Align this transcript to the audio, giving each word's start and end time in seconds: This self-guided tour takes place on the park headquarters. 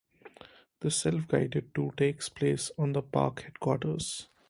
This 0.79 0.95
self-guided 0.95 1.75
tour 1.75 1.91
takes 1.91 2.27
place 2.27 2.71
on 2.75 2.93
the 2.93 3.03
park 3.03 3.43
headquarters. 3.43 4.29